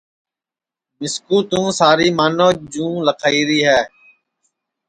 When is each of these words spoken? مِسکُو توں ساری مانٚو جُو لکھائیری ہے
مِسکُو 0.99 1.37
توں 1.49 1.67
ساری 1.79 2.07
مانٚو 2.17 2.49
جُو 2.71 2.87
لکھائیری 3.05 3.59
ہے 3.67 3.81